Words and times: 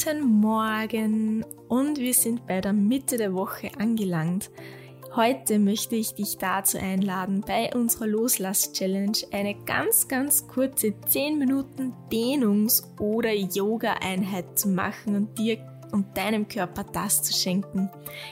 Guten 0.00 0.40
Morgen 0.40 1.44
und 1.66 1.98
wir 1.98 2.14
sind 2.14 2.46
bei 2.46 2.60
der 2.60 2.72
Mitte 2.72 3.16
der 3.16 3.34
Woche 3.34 3.72
angelangt. 3.78 4.48
Heute 5.16 5.58
möchte 5.58 5.96
ich 5.96 6.14
dich 6.14 6.38
dazu 6.38 6.78
einladen, 6.78 7.40
bei 7.44 7.74
unserer 7.74 8.06
Loslass-Challenge 8.06 9.18
eine 9.32 9.56
ganz, 9.64 10.06
ganz 10.06 10.46
kurze 10.46 10.94
10 11.00 11.38
Minuten 11.38 11.94
Dehnungs- 12.12 12.84
oder 13.00 13.34
Yoga-Einheit 13.34 14.56
zu 14.56 14.68
machen 14.68 15.16
und 15.16 15.36
dir 15.36 15.58
und 15.90 16.16
deinem 16.16 16.46
Körper 16.46 16.84
das 16.84 17.22
zu 17.22 17.32
schenken. 17.32 17.90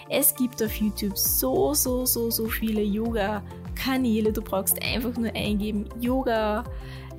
Es 0.08 0.36
gibt 0.36 0.62
auf 0.62 0.76
YouTube 0.76 1.18
so, 1.18 1.74
so, 1.74 2.06
so, 2.06 2.30
so 2.30 2.46
viele 2.46 2.82
Yoga-Kanäle. 2.82 4.32
Du 4.32 4.40
brauchst 4.40 4.80
einfach 4.84 5.16
nur 5.16 5.34
eingeben 5.34 5.88
Yoga 5.98 6.62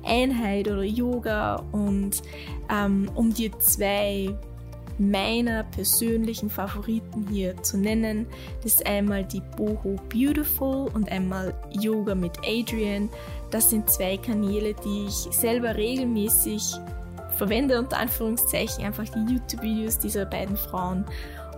Einheit 0.04 0.68
oder 0.68 0.84
Yoga 0.84 1.56
und 1.72 2.22
ähm, 2.70 3.10
um 3.14 3.32
dir 3.32 3.58
zwei 3.58 4.34
meiner 4.98 5.62
persönlichen 5.64 6.50
Favoriten 6.50 7.26
hier 7.30 7.62
zu 7.62 7.78
nennen. 7.78 8.26
Das 8.62 8.74
ist 8.74 8.86
einmal 8.86 9.24
die 9.24 9.42
Boho 9.56 9.96
Beautiful 10.08 10.90
und 10.92 11.10
einmal 11.10 11.54
Yoga 11.70 12.14
mit 12.14 12.32
Adrian. 12.44 13.08
Das 13.50 13.70
sind 13.70 13.88
zwei 13.88 14.16
Kanäle, 14.16 14.74
die 14.84 15.06
ich 15.06 15.14
selber 15.14 15.76
regelmäßig 15.76 16.62
verwende, 17.36 17.78
unter 17.78 17.98
Anführungszeichen, 17.98 18.84
einfach 18.84 19.08
die 19.08 19.32
YouTube-Videos 19.32 19.98
dieser 19.98 20.26
beiden 20.26 20.56
Frauen 20.56 21.04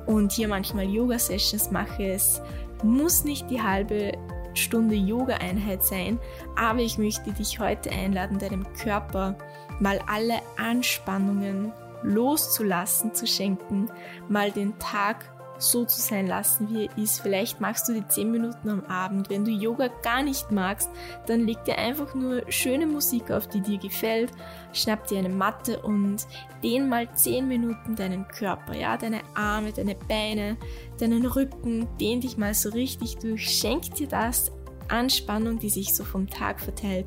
und 0.06 0.32
hier 0.32 0.46
manchmal 0.46 0.84
Yoga-Sessions 0.84 1.70
mache. 1.70 2.12
Es 2.12 2.42
muss 2.82 3.24
nicht 3.24 3.50
die 3.50 3.62
halbe 3.62 4.12
Stunde 4.54 4.95
Yoga-Einheit 4.95 5.84
sein, 5.84 6.18
aber 6.56 6.80
ich 6.80 6.98
möchte 6.98 7.32
dich 7.32 7.59
heute 7.59 7.90
einladen, 7.90 8.38
deinem 8.38 8.73
Körper 8.74 9.36
mal 9.80 10.00
alle 10.06 10.40
Anspannungen 10.56 11.73
loszulassen, 12.02 13.14
zu 13.14 13.26
schenken, 13.26 13.90
mal 14.28 14.50
den 14.50 14.78
Tag 14.78 15.24
so 15.60 15.84
zu 15.84 16.00
sein 16.00 16.26
lassen, 16.26 16.68
wie 16.70 16.86
er 16.86 16.98
ist. 16.98 17.20
Vielleicht 17.20 17.60
machst 17.60 17.88
du 17.88 17.92
die 17.92 18.06
10 18.06 18.30
Minuten 18.30 18.68
am 18.68 18.84
Abend. 18.84 19.30
Wenn 19.30 19.44
du 19.44 19.50
Yoga 19.50 19.88
gar 20.02 20.22
nicht 20.22 20.50
magst, 20.50 20.90
dann 21.26 21.46
leg 21.46 21.62
dir 21.64 21.78
einfach 21.78 22.14
nur 22.14 22.42
schöne 22.50 22.86
Musik 22.86 23.30
auf, 23.30 23.46
die 23.46 23.60
dir 23.60 23.78
gefällt. 23.78 24.32
Schnapp 24.72 25.06
dir 25.06 25.18
eine 25.18 25.28
Matte 25.28 25.80
und 25.80 26.26
dehn 26.62 26.88
mal 26.88 27.12
10 27.12 27.46
Minuten 27.46 27.94
deinen 27.96 28.26
Körper, 28.28 28.74
ja, 28.74 28.96
deine 28.96 29.20
Arme, 29.34 29.72
deine 29.72 29.94
Beine, 29.94 30.56
deinen 30.98 31.26
Rücken. 31.26 31.86
Dehn 32.00 32.20
dich 32.20 32.36
mal 32.36 32.54
so 32.54 32.70
richtig 32.70 33.18
durch. 33.18 33.48
Schenk 33.48 33.94
dir 33.94 34.08
das 34.08 34.50
Anspannung, 34.88 35.58
die 35.58 35.70
sich 35.70 35.94
so 35.94 36.04
vom 36.04 36.28
Tag 36.28 36.60
verteilt 36.60 37.06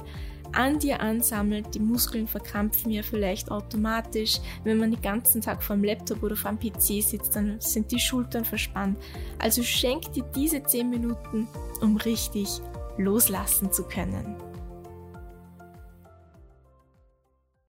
an 0.55 0.79
dir 0.79 1.01
ansammelt. 1.01 1.73
Die 1.73 1.79
Muskeln 1.79 2.27
verkrampfen 2.27 2.91
ja 2.91 3.03
vielleicht 3.03 3.51
automatisch. 3.51 4.39
Wenn 4.63 4.77
man 4.77 4.91
den 4.91 5.01
ganzen 5.01 5.41
Tag 5.41 5.63
vor 5.63 5.75
dem 5.75 5.83
Laptop 5.83 6.23
oder 6.23 6.35
vor 6.35 6.51
dem 6.51 6.59
PC 6.59 7.03
sitzt, 7.03 7.35
dann 7.35 7.59
sind 7.59 7.91
die 7.91 7.99
Schultern 7.99 8.45
verspannt. 8.45 8.97
Also 9.39 9.63
schenk 9.63 10.11
dir 10.13 10.23
diese 10.35 10.63
10 10.63 10.89
Minuten, 10.89 11.47
um 11.81 11.97
richtig 11.97 12.47
loslassen 12.97 13.71
zu 13.71 13.83
können. 13.83 14.52